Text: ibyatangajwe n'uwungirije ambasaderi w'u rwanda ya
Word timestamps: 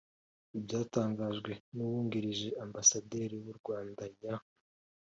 ibyatangajwe 0.57 1.51
n'uwungirije 1.75 2.49
ambasaderi 2.63 3.35
w'u 3.43 3.53
rwanda 3.59 4.03
ya 4.21 4.35